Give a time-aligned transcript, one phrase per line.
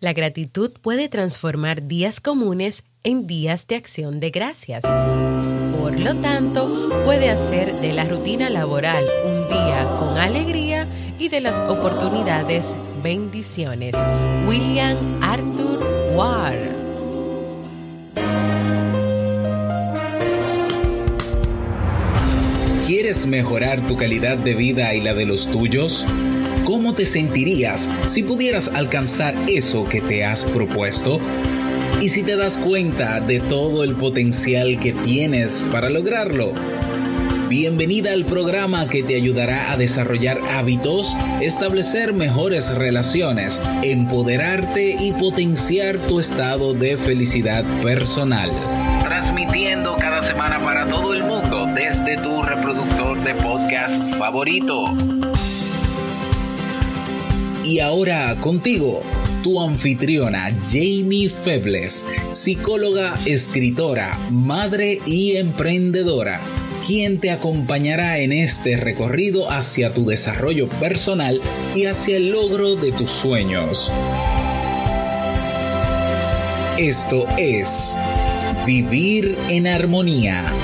[0.00, 4.84] La gratitud puede transformar días comunes en días de acción de gracias.
[5.76, 10.86] Por lo tanto, puede hacer de la rutina laboral un día con alegría
[11.18, 13.96] y de las oportunidades bendiciones.
[14.46, 15.80] William Arthur
[16.14, 16.62] Ward.
[22.86, 26.06] ¿Quieres mejorar tu calidad de vida y la de los tuyos?
[26.68, 31.18] ¿Cómo te sentirías si pudieras alcanzar eso que te has propuesto?
[32.02, 36.52] ¿Y si te das cuenta de todo el potencial que tienes para lograrlo?
[37.48, 45.96] Bienvenida al programa que te ayudará a desarrollar hábitos, establecer mejores relaciones, empoderarte y potenciar
[45.96, 48.50] tu estado de felicidad personal.
[49.02, 54.84] Transmitiendo cada semana para todo el mundo desde tu reproductor de podcast favorito.
[57.68, 59.02] Y ahora contigo,
[59.42, 66.40] tu anfitriona Jamie Febles, psicóloga, escritora, madre y emprendedora,
[66.86, 71.42] quien te acompañará en este recorrido hacia tu desarrollo personal
[71.76, 73.92] y hacia el logro de tus sueños.
[76.78, 77.98] Esto es
[78.64, 80.54] Vivir en Armonía.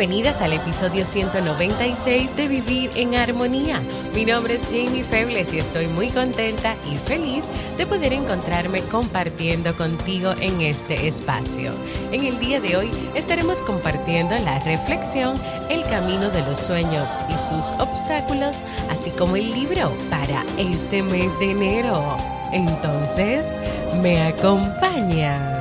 [0.00, 3.82] Bienvenidas al episodio 196 de Vivir en Armonía.
[4.14, 7.44] Mi nombre es Jamie Febles y estoy muy contenta y feliz
[7.76, 11.74] de poder encontrarme compartiendo contigo en este espacio.
[12.12, 15.34] En el día de hoy estaremos compartiendo la reflexión
[15.68, 18.56] El camino de los sueños y sus obstáculos,
[18.88, 22.16] así como el libro para este mes de enero.
[22.54, 23.44] Entonces,
[24.00, 25.59] ¿me acompaña?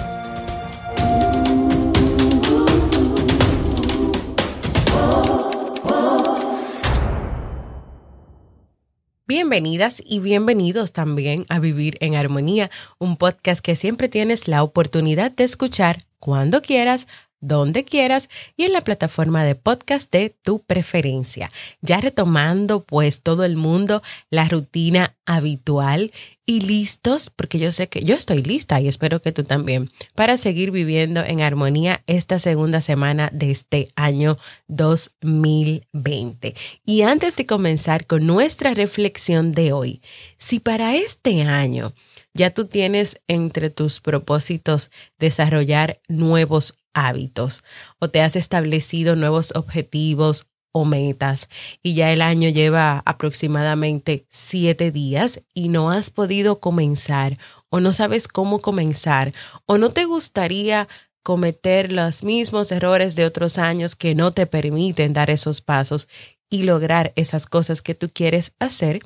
[9.30, 15.30] Bienvenidas y bienvenidos también a Vivir en Armonía, un podcast que siempre tienes la oportunidad
[15.30, 17.08] de escuchar cuando quieras,
[17.42, 21.52] donde quieras y en la plataforma de podcast de tu preferencia.
[21.82, 26.12] Ya retomando pues todo el mundo la rutina habitual
[26.50, 30.36] y listos, porque yo sé que yo estoy lista y espero que tú también, para
[30.36, 34.36] seguir viviendo en armonía esta segunda semana de este año
[34.68, 36.56] 2020.
[36.84, 40.02] Y antes de comenzar con nuestra reflexión de hoy,
[40.40, 41.94] si para este año
[42.34, 47.64] ya tú tienes entre tus propósitos desarrollar nuevos hábitos
[48.00, 51.50] o te has establecido nuevos objetivos o metas
[51.82, 57.38] y ya el año lleva aproximadamente siete días y no has podido comenzar
[57.70, 59.34] o no sabes cómo comenzar
[59.66, 60.88] o no te gustaría
[61.24, 66.08] cometer los mismos errores de otros años que no te permiten dar esos pasos
[66.50, 69.02] y lograr esas cosas que tú quieres hacer,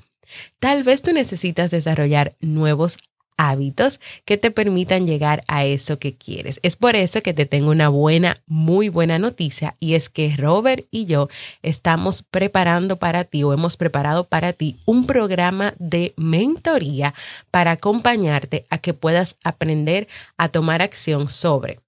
[0.59, 2.97] tal vez tú necesitas desarrollar nuevos
[3.37, 6.59] hábitos que te permitan llegar a eso que quieres.
[6.63, 10.85] Es por eso que te tengo una buena, muy buena noticia y es que Robert
[10.91, 11.29] y yo
[11.61, 17.13] estamos preparando para ti o hemos preparado para ti un programa de mentoría
[17.51, 20.07] para acompañarte a que puedas aprender
[20.37, 21.79] a tomar acción sobre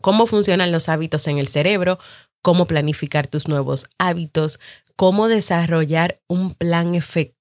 [0.00, 1.98] cómo funcionan los hábitos en el cerebro,
[2.42, 4.60] cómo planificar tus nuevos hábitos,
[4.96, 7.37] cómo desarrollar un plan efectivo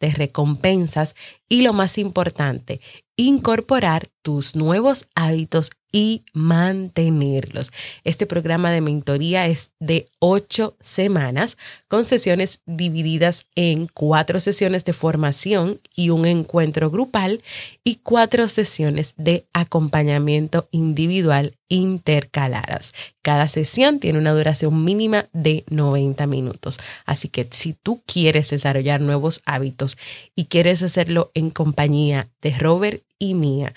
[0.00, 1.14] de recompensas
[1.48, 2.80] y lo más importante,
[3.16, 7.72] incorporar tus nuevos hábitos y mantenerlos.
[8.02, 11.56] Este programa de mentoría es de ocho semanas
[11.86, 17.44] con sesiones divididas en cuatro sesiones de formación y un encuentro grupal
[17.84, 22.92] y cuatro sesiones de acompañamiento individual intercaladas.
[23.22, 26.80] Cada sesión tiene una duración mínima de 90 minutos.
[27.06, 29.96] Así que si tú quieres desarrollar nuevos hábitos
[30.34, 33.74] y quieres hacerlo en compañía de Robert y mía,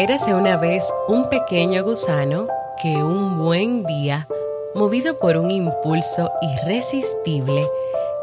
[0.00, 2.46] Érase una vez un pequeño gusano
[2.82, 4.26] que un buen día,
[4.74, 7.68] movido por un impulso irresistible,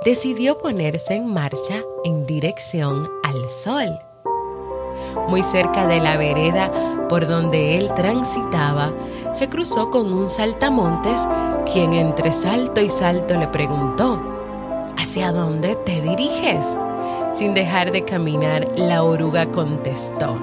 [0.03, 4.00] decidió ponerse en marcha en dirección al sol.
[5.27, 6.71] Muy cerca de la vereda
[7.09, 8.91] por donde él transitaba,
[9.33, 11.27] se cruzó con un saltamontes,
[11.71, 14.19] quien entre salto y salto le preguntó,
[14.97, 16.75] ¿Hacia dónde te diriges?
[17.33, 20.39] Sin dejar de caminar, la oruga contestó,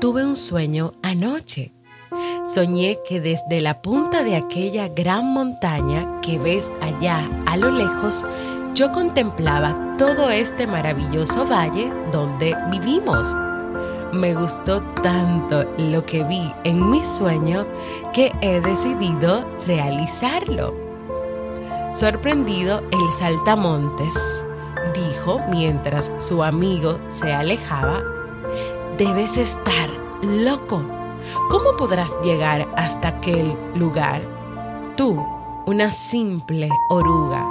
[0.00, 1.72] Tuve un sueño anoche.
[2.46, 8.24] Soñé que desde la punta de aquella gran montaña que ves allá a lo lejos,
[8.74, 13.34] yo contemplaba todo este maravilloso valle donde vivimos.
[14.12, 17.66] Me gustó tanto lo que vi en mi sueño
[18.12, 20.74] que he decidido realizarlo.
[21.94, 24.44] Sorprendido, el saltamontes
[24.94, 28.02] dijo mientras su amigo se alejaba,
[28.98, 29.90] debes estar
[30.22, 30.82] loco.
[31.50, 34.22] ¿Cómo podrás llegar hasta aquel lugar?
[34.96, 35.22] Tú,
[35.66, 37.44] una simple oruga.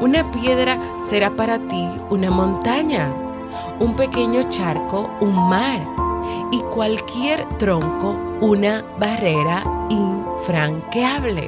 [0.00, 3.12] Una piedra será para ti una montaña,
[3.78, 5.80] un pequeño charco un mar
[6.50, 11.46] y cualquier tronco una barrera infranqueable.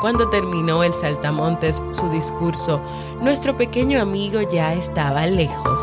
[0.00, 2.80] Cuando terminó el saltamontes su discurso,
[3.20, 5.80] nuestro pequeño amigo ya estaba lejos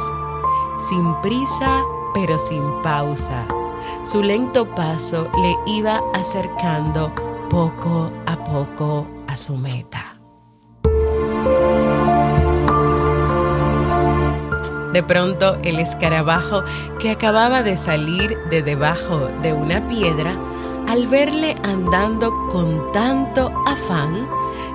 [0.77, 1.83] sin prisa
[2.13, 3.45] pero sin pausa.
[4.03, 7.11] Su lento paso le iba acercando
[7.49, 10.17] poco a poco a su meta.
[14.93, 16.63] De pronto el escarabajo
[16.99, 20.33] que acababa de salir de debajo de una piedra,
[20.87, 24.25] al verle andando con tanto afán,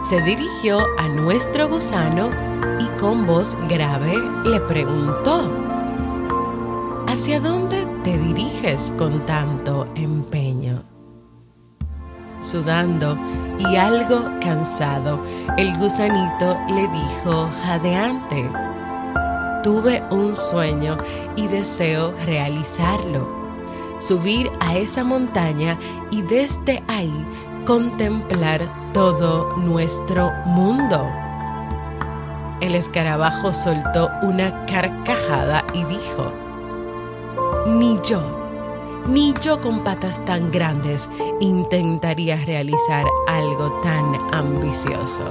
[0.08, 2.30] se dirigió a nuestro gusano
[2.78, 4.14] y con voz grave
[4.44, 5.71] le preguntó,
[7.12, 10.82] ¿Hacia dónde te diriges con tanto empeño?
[12.40, 13.18] Sudando
[13.58, 15.22] y algo cansado,
[15.58, 18.48] el gusanito le dijo jadeante,
[19.62, 20.96] tuve un sueño
[21.36, 23.28] y deseo realizarlo,
[23.98, 25.78] subir a esa montaña
[26.10, 27.26] y desde ahí
[27.66, 28.62] contemplar
[28.94, 31.06] todo nuestro mundo.
[32.62, 36.41] El escarabajo soltó una carcajada y dijo,
[37.66, 38.20] ni yo,
[39.06, 41.08] ni yo con patas tan grandes
[41.40, 45.22] intentaría realizar algo tan ambicioso.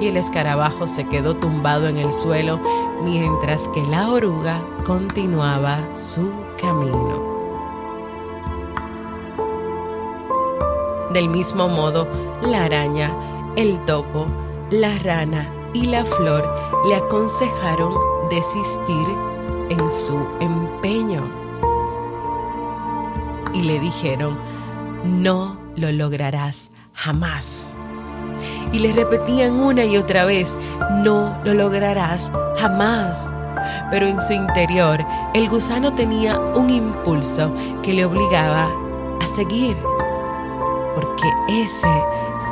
[0.00, 2.58] Y el escarabajo se quedó tumbado en el suelo
[3.02, 6.30] mientras que la oruga continuaba su
[6.60, 7.30] camino.
[11.12, 12.06] Del mismo modo,
[12.40, 13.10] la araña,
[13.56, 14.26] el topo,
[14.70, 16.48] la rana y la flor
[16.88, 17.94] le aconsejaron
[18.30, 19.06] desistir
[19.70, 21.22] en su empeño.
[23.54, 24.36] Y le dijeron,
[25.04, 27.74] no lo lograrás jamás.
[28.72, 30.56] Y le repetían una y otra vez,
[31.04, 33.30] no lo lograrás jamás.
[33.90, 37.52] Pero en su interior el gusano tenía un impulso
[37.82, 38.68] que le obligaba
[39.20, 39.76] a seguir,
[40.94, 41.90] porque ese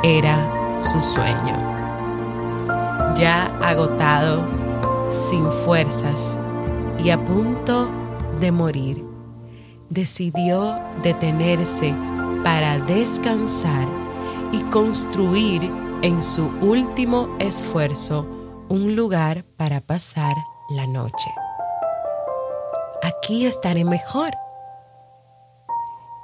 [0.03, 0.37] era
[0.79, 1.57] su sueño.
[3.15, 4.43] Ya agotado,
[5.09, 6.37] sin fuerzas,
[7.03, 7.89] y a punto
[8.39, 9.05] de morir,
[9.89, 11.93] decidió detenerse
[12.43, 13.87] para descansar
[14.51, 18.25] y construir en su último esfuerzo
[18.69, 20.35] un lugar para pasar
[20.69, 21.31] la noche.
[23.01, 24.29] Aquí estaré mejor.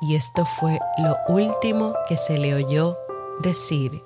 [0.02, 2.98] Y esto fue lo último que se le oyó
[3.42, 4.04] decir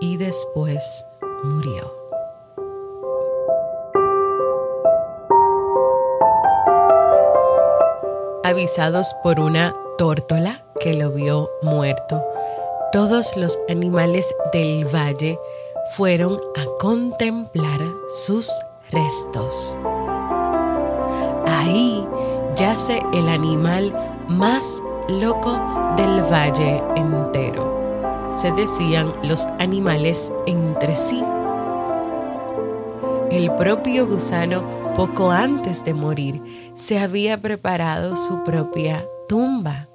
[0.00, 1.04] y después
[1.42, 1.99] murió.
[8.50, 12.20] Avisados por una tórtola que lo vio muerto.
[12.92, 15.38] Todos los animales del valle
[15.96, 17.80] fueron a contemplar
[18.16, 18.50] sus
[18.90, 19.76] restos.
[21.46, 22.04] Ahí
[22.56, 23.94] yace el animal
[24.26, 25.52] más loco
[25.96, 28.32] del valle entero.
[28.34, 31.22] Se decían los animales entre sí.
[33.30, 36.42] El propio gusano poco antes de morir,
[36.74, 39.88] se había preparado su propia tumba.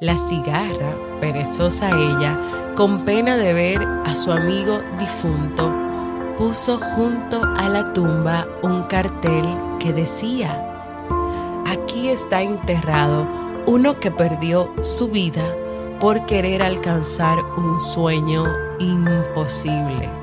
[0.00, 2.38] La cigarra, perezosa ella,
[2.74, 5.72] con pena de ver a su amigo difunto,
[6.38, 9.44] puso junto a la tumba un cartel
[9.78, 10.66] que decía,
[11.66, 13.26] aquí está enterrado
[13.66, 15.44] uno que perdió su vida
[16.00, 18.44] por querer alcanzar un sueño
[18.78, 20.19] imposible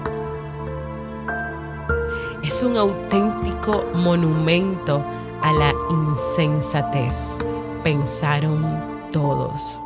[2.47, 5.03] es un auténtico monumento
[5.41, 7.37] a la insensatez,
[7.83, 8.65] pensaron
[9.11, 9.81] todos.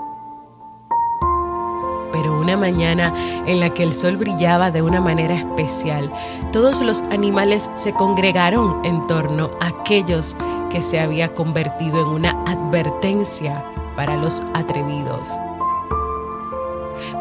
[2.12, 3.12] Pero una mañana
[3.48, 6.14] en la que el sol brillaba de una manera especial,
[6.54, 10.36] todos los animales se congregaron en torno a aquellos
[10.70, 13.66] que se había convertido en una advertencia
[13.96, 15.28] para los atrevidos.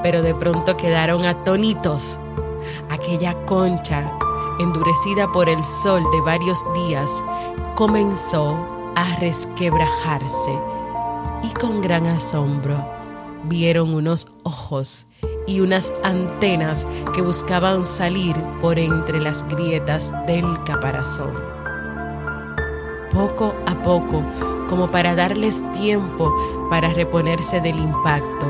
[0.02, 2.18] Pero de pronto quedaron atónitos.
[2.90, 4.12] Aquella concha,
[4.60, 7.24] endurecida por el sol de varios días,
[7.74, 8.56] comenzó
[8.94, 10.58] a resquebrajarse
[11.42, 12.76] y con gran asombro
[13.44, 15.06] vieron unos ojos
[15.46, 21.32] y unas antenas que buscaban salir por entre las grietas del caparazón.
[23.12, 24.22] Poco a poco,
[24.68, 26.32] como para darles tiempo
[26.70, 28.46] para reponerse del impacto,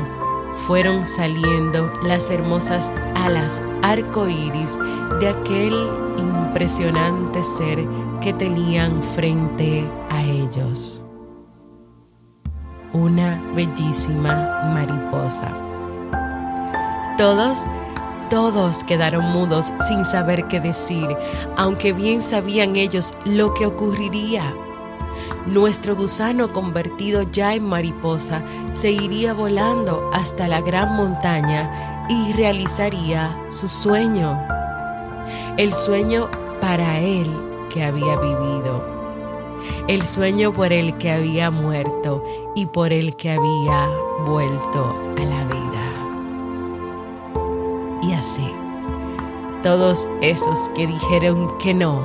[0.67, 4.77] fueron saliendo las hermosas alas arcoíris
[5.19, 5.73] de aquel
[6.17, 7.85] impresionante ser
[8.21, 11.05] que tenían frente a ellos
[12.93, 15.49] una bellísima mariposa.
[17.17, 17.59] Todos,
[18.29, 21.07] todos quedaron mudos sin saber qué decir,
[21.57, 24.53] aunque bien sabían ellos lo que ocurriría.
[25.45, 28.43] Nuestro gusano convertido ya en mariposa
[28.73, 34.39] se iría volando hasta la gran montaña y realizaría su sueño.
[35.57, 36.29] El sueño
[36.59, 37.29] para él
[37.69, 39.01] que había vivido
[39.87, 42.23] el sueño por el que había muerto
[42.55, 43.89] y por el que había
[44.25, 45.59] vuelto a la vida.
[48.03, 48.49] Y así,
[49.63, 52.01] todos esos que dijeron que no,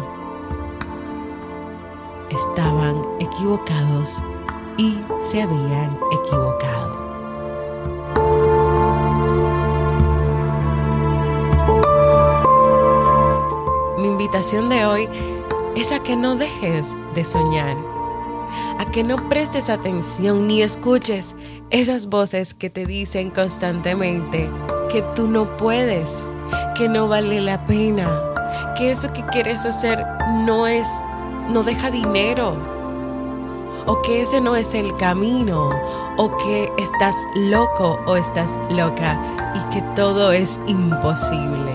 [2.30, 3.02] estaban
[3.36, 4.22] equivocados
[4.78, 6.96] y se habían equivocado.
[13.98, 15.08] Mi invitación de hoy
[15.76, 17.76] es a que no dejes de soñar,
[18.78, 21.36] a que no prestes atención ni escuches
[21.68, 24.48] esas voces que te dicen constantemente
[24.90, 26.26] que tú no puedes,
[26.74, 28.08] que no vale la pena,
[28.78, 30.06] que eso que quieres hacer
[30.46, 30.88] no es,
[31.50, 32.75] no deja dinero,
[33.86, 35.70] o que ese no es el camino,
[36.16, 39.18] o que estás loco o estás loca
[39.54, 41.72] y que todo es imposible.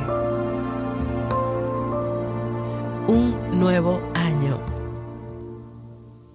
[3.07, 4.59] Un nuevo año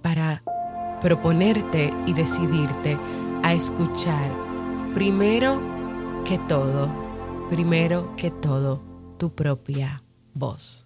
[0.02, 0.42] para
[1.00, 2.98] proponerte y decidirte
[3.42, 4.30] a escuchar
[4.94, 5.60] primero
[6.24, 6.88] que todo,
[7.48, 8.80] primero que todo,
[9.18, 10.02] tu propia
[10.34, 10.85] voz.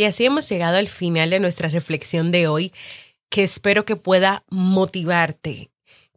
[0.00, 2.72] Y así hemos llegado al final de nuestra reflexión de hoy,
[3.28, 5.68] que espero que pueda motivarte,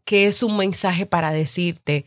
[0.05, 2.05] que es un mensaje para decirte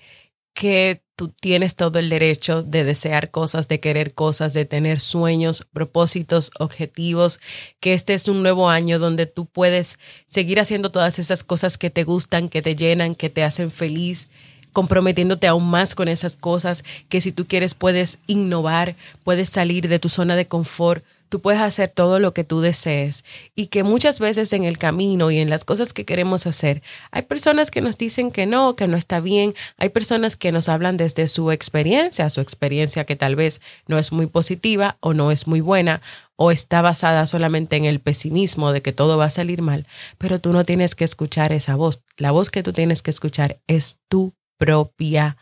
[0.54, 5.66] que tú tienes todo el derecho de desear cosas, de querer cosas, de tener sueños,
[5.70, 7.40] propósitos, objetivos,
[7.78, 11.90] que este es un nuevo año donde tú puedes seguir haciendo todas esas cosas que
[11.90, 14.28] te gustan, que te llenan, que te hacen feliz,
[14.72, 19.98] comprometiéndote aún más con esas cosas, que si tú quieres puedes innovar, puedes salir de
[19.98, 23.24] tu zona de confort, tú puedes hacer todo lo que tú desees.
[23.54, 27.22] Y que muchas veces en el camino y en las cosas que queremos hacer, hay
[27.22, 30.96] personas que nos dicen que no, que no está bien, hay personas que nos hablan
[30.96, 35.46] desde su experiencia, su experiencia que tal vez no es muy positiva o no es
[35.46, 36.00] muy buena
[36.36, 39.86] o está basada solamente en el pesimismo de que todo va a salir mal,
[40.18, 42.02] pero tú no tienes que escuchar esa voz.
[42.18, 45.36] La voz que tú tienes que escuchar es tu propia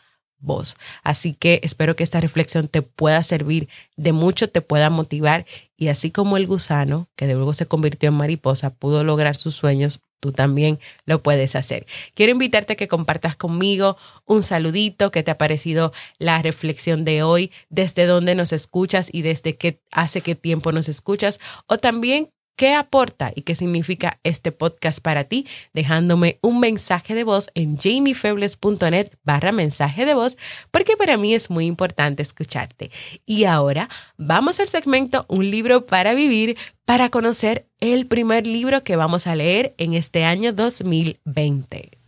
[1.03, 5.47] Así que espero que esta reflexión te pueda servir de mucho, te pueda motivar
[5.77, 9.55] y así como el gusano, que de luego se convirtió en mariposa, pudo lograr sus
[9.55, 11.87] sueños, tú también lo puedes hacer.
[12.15, 17.23] Quiero invitarte a que compartas conmigo un saludito, que te ha parecido la reflexión de
[17.23, 22.31] hoy, desde dónde nos escuchas y desde qué hace qué tiempo nos escuchas, o también
[22.57, 27.77] qué aporta y qué significa este podcast para ti, dejándome un mensaje de voz en
[27.77, 30.37] jamiefebles.net barra mensaje de voz,
[30.71, 32.91] porque para mí es muy importante escucharte.
[33.27, 38.97] Y ahora vamos al segmento Un libro para vivir para conocer el primer libro que
[38.97, 42.04] vamos a leer en este año 2020.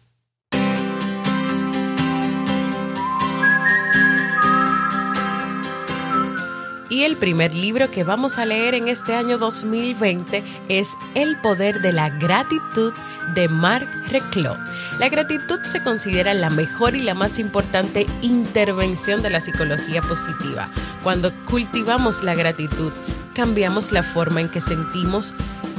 [6.97, 11.83] Y el primer libro que vamos a leer en este año 2020 es El poder
[11.83, 12.95] de la gratitud
[13.35, 14.57] de Marc Reclos.
[14.99, 20.71] La gratitud se considera la mejor y la más importante intervención de la psicología positiva.
[21.03, 22.95] Cuando cultivamos la gratitud,
[23.35, 25.35] cambiamos la forma en que sentimos,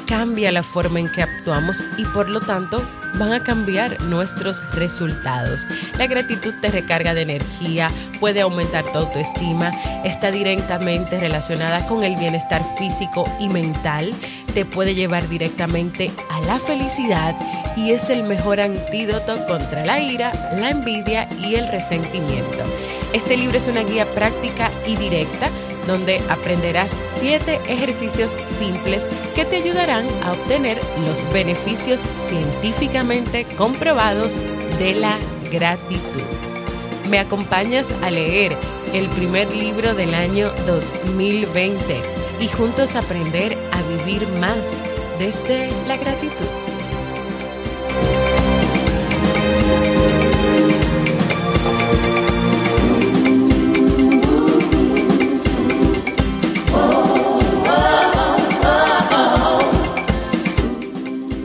[0.05, 2.79] cambia la forma en que actuamos y por lo tanto
[3.17, 5.65] van a cambiar nuestros resultados.
[5.97, 9.71] La gratitud te recarga de energía, puede aumentar tu autoestima,
[10.03, 14.13] está directamente relacionada con el bienestar físico y mental,
[14.53, 17.35] te puede llevar directamente a la felicidad
[17.75, 22.63] y es el mejor antídoto contra la ira, la envidia y el resentimiento.
[23.13, 25.49] Este libro es una guía práctica y directa
[25.87, 34.33] donde aprenderás 7 ejercicios simples que te ayudarán a obtener los beneficios científicamente comprobados
[34.77, 35.17] de la
[35.51, 36.21] gratitud.
[37.09, 38.55] ¿Me acompañas a leer
[38.93, 42.01] el primer libro del año 2020
[42.39, 44.77] y juntos aprender a vivir más
[45.17, 46.66] desde la gratitud?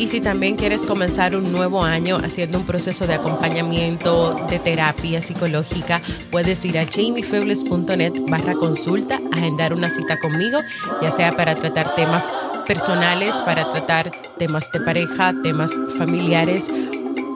[0.03, 5.23] Y si también quieres comenzar un nuevo año haciendo un proceso de acompañamiento de terapia
[5.23, 10.59] psicológica, puedes ir a jamiefebles.net barra consulta, agendar una cita conmigo,
[11.01, 12.33] ya sea para tratar temas
[12.67, 16.69] personales, para tratar temas de pareja, temas familiares,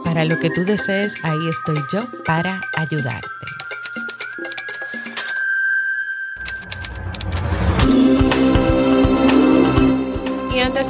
[0.03, 3.56] para lo que tú desees, ahí estoy yo para ayudarte.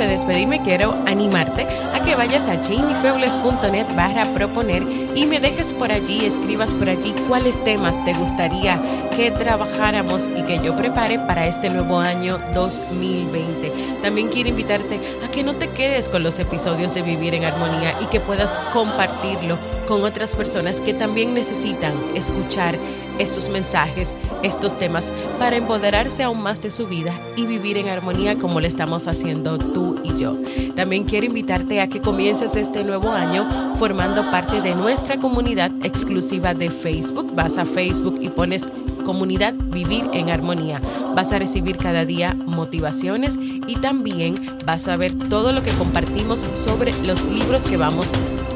[0.05, 6.27] Despedirme, quiero animarte a que vayas a jamiefebles.net barra proponer y me dejes por allí,
[6.27, 8.81] escribas por allí cuáles temas te gustaría
[9.17, 13.73] que trabajáramos y que yo prepare para este nuevo año 2020.
[14.03, 17.95] También quiero invitarte a que no te quedes con los episodios de Vivir en Armonía
[18.03, 19.57] y que puedas compartirlo
[19.89, 22.77] con otras personas que también necesitan escuchar
[23.19, 28.37] estos mensajes, estos temas, para empoderarse aún más de su vida y vivir en armonía
[28.37, 30.37] como lo estamos haciendo tú y yo.
[30.75, 36.53] También quiero invitarte a que comiences este nuevo año formando parte de nuestra comunidad exclusiva
[36.55, 37.35] de Facebook.
[37.35, 38.69] Vas a Facebook y pones
[39.05, 40.81] comunidad Vivir en Armonía.
[41.15, 44.35] Vas a recibir cada día motivaciones y también
[44.67, 48.11] vas a ver todo lo que compartimos sobre los libros que vamos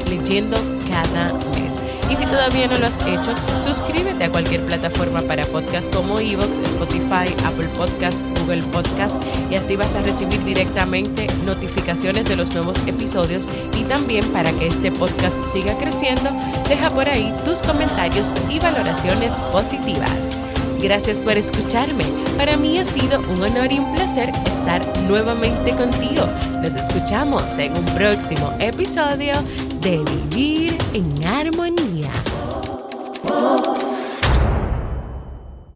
[0.08, 0.56] leyendo
[0.90, 1.78] cada mes.
[2.10, 3.32] Y si todavía no lo has hecho,
[3.62, 9.76] suscríbete a cualquier plataforma para podcast como Evox, Spotify, Apple Podcast, Google Podcast y así
[9.76, 13.46] vas a recibir directamente notificaciones de los nuevos episodios
[13.78, 16.30] y también para que este podcast siga creciendo,
[16.68, 20.36] deja por ahí tus comentarios y valoraciones positivas.
[20.82, 22.04] Gracias por escucharme.
[22.38, 26.26] Para mí ha sido un honor y un placer estar nuevamente contigo.
[26.62, 29.34] Nos escuchamos en un próximo episodio
[29.82, 31.89] de Vivir en Armonía.